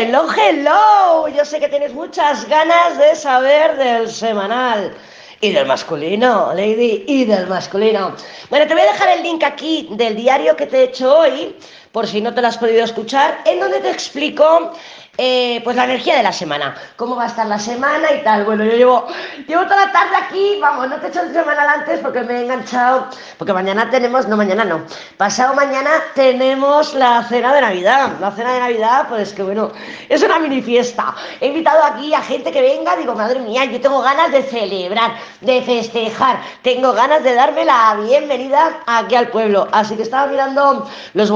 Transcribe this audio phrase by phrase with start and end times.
[0.00, 1.26] Hello, hello.
[1.26, 4.94] Yo sé que tienes muchas ganas de saber del semanal.
[5.40, 8.14] Y del masculino, Lady, y del masculino.
[8.48, 11.56] Bueno, te voy a dejar el link aquí del diario que te he hecho hoy,
[11.98, 14.70] por si no te lo has podido escuchar, en donde te explico
[15.20, 18.44] eh, pues la energía de la semana, cómo va a estar la semana y tal.
[18.44, 19.06] Bueno, yo llevo,
[19.48, 22.34] llevo toda la tarde aquí, vamos, no te he hecho el semana antes porque me
[22.34, 24.82] he enganchado, porque mañana tenemos, no mañana no,
[25.16, 28.12] pasado mañana tenemos la cena de Navidad.
[28.20, 29.72] La cena de Navidad, pues que bueno,
[30.08, 31.16] es una mini fiesta.
[31.40, 35.16] He invitado aquí a gente que venga, digo, madre mía, yo tengo ganas de celebrar,
[35.40, 39.66] de festejar, tengo ganas de darme la bienvenida aquí al pueblo.
[39.72, 41.28] Así que estaba mirando los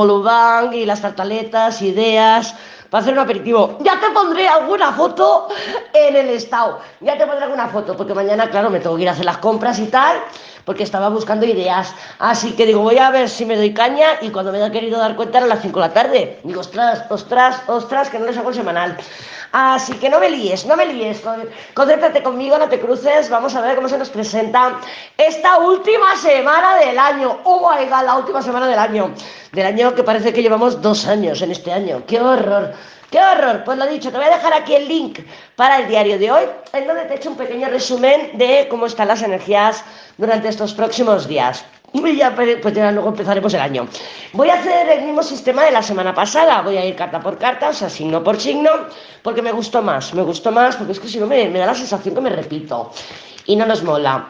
[0.73, 2.55] y las tartaletas, ideas
[2.93, 3.79] para hacer un aperitivo.
[3.81, 5.49] Ya te pondré alguna foto
[5.95, 6.79] en el estado.
[7.01, 9.39] Ya te pondré alguna foto, porque mañana, claro, me tengo que ir a hacer las
[9.39, 10.19] compras y tal,
[10.67, 11.95] porque estaba buscando ideas.
[12.19, 14.99] Así que digo, voy a ver si me doy caña y cuando me he querido
[14.99, 16.41] dar cuenta era las 5 de la tarde.
[16.45, 18.99] Digo, ostras, ostras, ostras, que no les hago el semanal.
[19.53, 21.23] Así que no me líes, no me líes.
[21.75, 23.29] Concéntrate conmigo, no te cruces.
[23.29, 24.81] Vamos a ver cómo se nos presenta
[25.17, 27.41] esta última semana del año.
[27.45, 29.13] Oh my la última semana del año
[29.53, 32.03] del año que parece que llevamos dos años en este año.
[32.07, 32.73] ¡Qué horror!
[33.11, 33.63] ¡Qué horror!
[33.65, 35.21] Pues lo dicho, te voy a dejar aquí el link
[35.57, 38.87] para el diario de hoy, en donde te he hecho un pequeño resumen de cómo
[38.87, 39.85] están las energías
[40.17, 41.65] durante estos próximos días.
[42.13, 43.87] Y ya, pues ya luego empezaremos el año.
[44.33, 46.63] Voy a hacer el mismo sistema de la semana pasada.
[46.63, 48.71] Voy a ir carta por carta, o sea, signo por signo,
[49.23, 50.15] porque me gustó más.
[50.15, 52.31] Me gustó más, porque es que si no me, me da la sensación que me
[52.31, 52.91] repito.
[53.47, 54.29] Y no nos mola.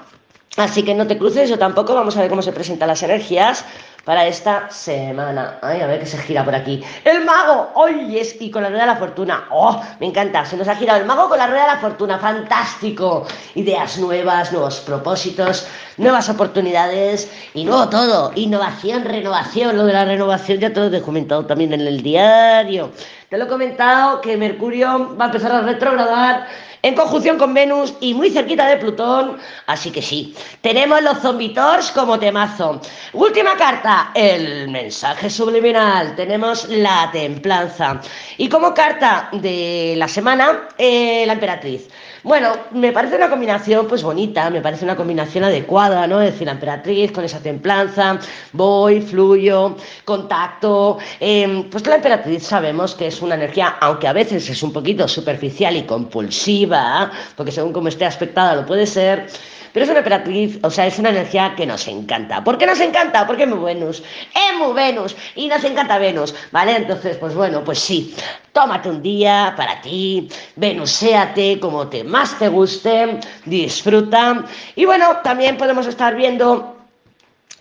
[0.56, 1.94] Así que no te cruces, yo tampoco.
[1.94, 3.64] Vamos a ver cómo se presentan las energías
[4.04, 5.58] para esta semana.
[5.62, 6.82] Ay, a ver qué se gira por aquí.
[7.04, 7.70] ¡El mago!
[7.74, 8.20] ¡Oye!
[8.20, 9.44] es y con la rueda de la fortuna.
[9.50, 9.80] ¡Oh!
[10.00, 10.44] Me encanta.
[10.44, 12.18] Se nos ha girado el mago con la rueda de la fortuna.
[12.18, 13.26] ¡Fantástico!
[13.54, 18.32] Ideas nuevas, nuevos propósitos, nuevas oportunidades y nuevo todo.
[18.34, 19.76] Innovación, renovación.
[19.76, 22.90] Lo de la renovación ya te lo he comentado también en el diario.
[23.32, 26.48] Te lo he comentado que Mercurio va a empezar a retrogradar
[26.82, 31.92] en conjunción con Venus y muy cerquita de Plutón, así que sí, tenemos los zombitors
[31.92, 32.82] como temazo.
[33.14, 38.02] Última carta, el mensaje subliminal, tenemos la templanza.
[38.36, 41.88] Y como carta de la semana, eh, la emperatriz.
[42.24, 46.20] Bueno, me parece una combinación pues bonita, me parece una combinación adecuada, ¿no?
[46.20, 48.20] Es decir, la emperatriz con esa templanza,
[48.52, 50.98] voy, fluyo, contacto.
[51.18, 55.08] Em, pues la emperatriz sabemos que es una energía, aunque a veces es un poquito
[55.08, 59.28] superficial y compulsiva, porque según como esté aspectada lo puede ser,
[59.72, 62.44] pero es una emperatriz, o sea, es una energía que nos encanta.
[62.44, 63.26] ¿Por qué nos encanta?
[63.26, 64.02] Porque es muy Venus.
[64.34, 65.16] Es muy Venus.
[65.34, 66.34] Y nos encanta Venus.
[66.50, 66.76] ¿Vale?
[66.76, 68.14] Entonces, pues bueno, pues sí.
[68.52, 70.28] Tómate un día para ti.
[70.56, 73.18] Venuséate como te más te guste.
[73.46, 74.44] Disfruta.
[74.76, 76.71] Y bueno, también podemos estar viendo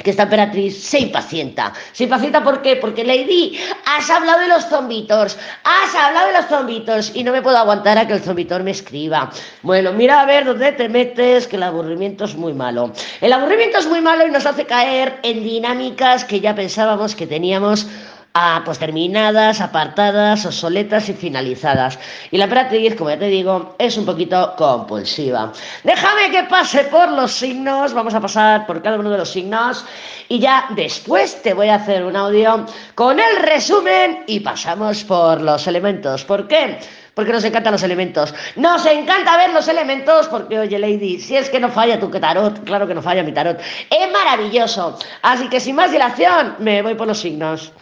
[0.04, 1.74] que esta emperatriz se impacienta.
[1.92, 2.76] Se impacienta ¿por qué?
[2.76, 7.42] Porque Lady, has hablado de los zombitos, has hablado de los zombitos y no me
[7.42, 9.32] puedo aguantar a que el zombitor me escriba.
[9.62, 12.92] Bueno, mira a ver dónde te metes, que el aburrimiento es muy malo.
[13.20, 17.28] El aburrimiento es muy malo y nos hace caer en dinámicas que ya pensábamos que
[17.28, 17.88] teníamos
[18.34, 22.00] a, pues terminadas, apartadas, obsoletas y finalizadas.
[22.32, 25.52] Y la emperatriz, como ya te digo, es un poquito compulsiva.
[25.84, 29.86] Déjame que pase por los signos, vamos a pasar por cada uno de los signos
[30.30, 32.66] y ya después te voy a hacer un audio
[32.96, 36.24] con el resumen y pasamos por los elementos.
[36.24, 36.80] ¿Por qué?
[37.14, 38.34] porque nos encantan los elementos.
[38.56, 42.64] Nos encanta ver los elementos porque, oye, Lady, si es que no falla tu tarot,
[42.64, 43.60] claro que no falla mi tarot.
[43.60, 44.98] Es maravilloso.
[45.22, 47.70] Así que sin más dilación, me voy por los signos.